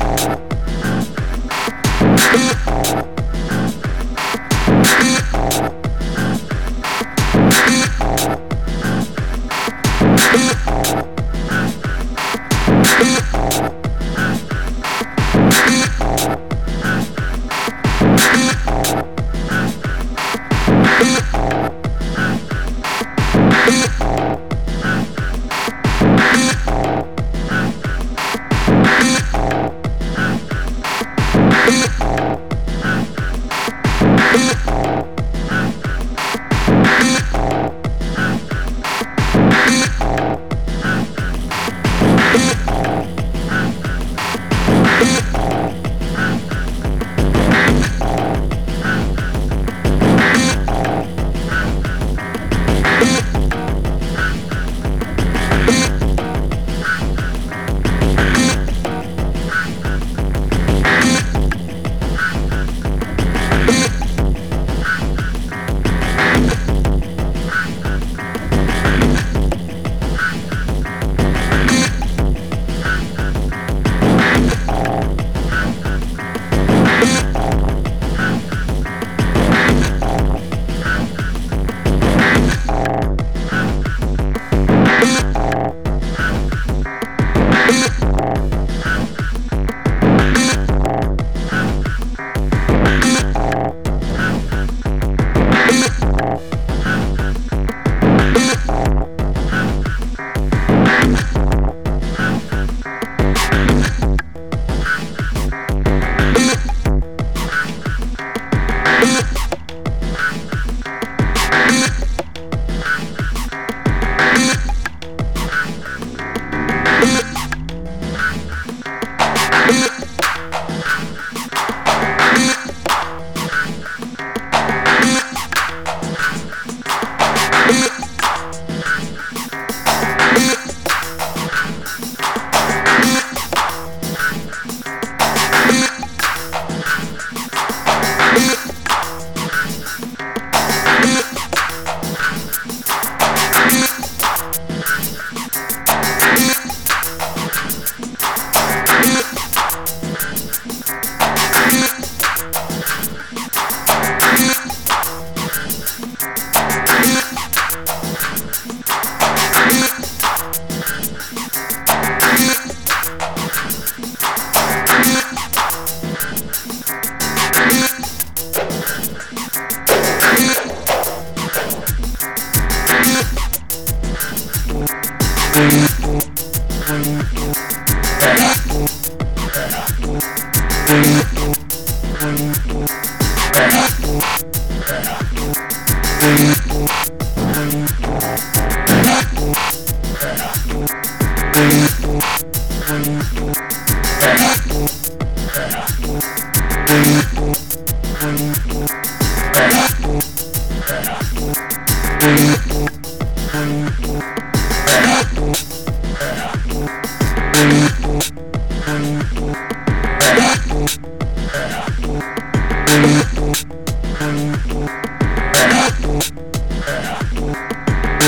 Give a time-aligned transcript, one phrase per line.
[0.00, 0.47] Bye.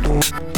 [0.00, 0.51] Música